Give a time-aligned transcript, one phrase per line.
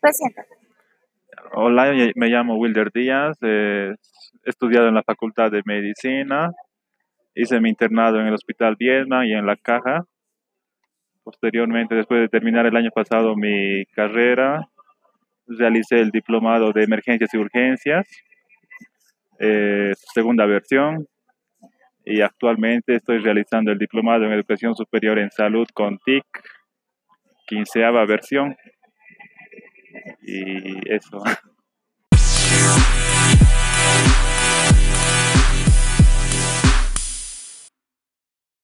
[0.00, 0.48] Preséntate.
[1.54, 3.94] Hola, me llamo Wilder Díaz, he
[4.44, 6.50] estudiado en la Facultad de Medicina,
[7.34, 10.04] hice mi internado en el Hospital Diezma y en La Caja.
[11.22, 14.68] Posteriormente, después de terminar el año pasado mi carrera,
[15.46, 18.06] realicé el diplomado de emergencias y urgencias,
[19.38, 21.06] eh, segunda versión,
[22.04, 26.24] y actualmente estoy realizando el diplomado en educación superior en salud con TIC,
[27.46, 28.56] quinceava versión
[30.22, 31.22] y eso.